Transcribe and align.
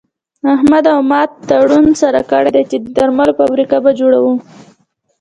احمد 0.53 0.85
او 0.93 0.99
ما 1.09 1.21
تړون 1.47 1.87
سره 2.01 2.21
کړی 2.31 2.51
دی 2.55 2.63
چې 2.69 2.77
د 2.79 2.85
درملو 2.97 3.37
فابريکه 3.39 3.77
به 3.83 3.91
جوړوو. 3.99 4.33